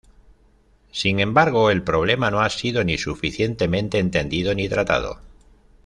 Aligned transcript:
Sin 0.91 1.19
embargo, 1.19 1.69
el 1.69 1.83
problema 1.83 2.31
no 2.31 2.41
ha 2.41 2.49
sido 2.49 2.83
ni 2.83 2.97
suficientemente 2.97 3.99
entendido 3.99 4.55
ni 4.55 4.67
tratado. 4.67 5.19